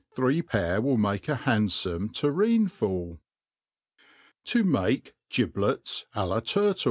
[0.15, 3.19] Three pair will make a handfome tureen fulK
[4.45, 6.79] To make GibUt$ a la TurtU.